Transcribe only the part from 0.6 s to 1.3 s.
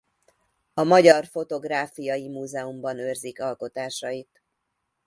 A Magyar